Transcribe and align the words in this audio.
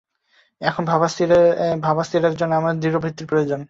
এখন 0.61 0.83
ভাববিস্তারের 0.85 2.33
জন্য 2.35 2.53
আমাদের 2.55 2.79
দৃঢ় 2.81 2.97
ভিত্তির 2.99 3.27
প্রয়োজন। 3.27 3.59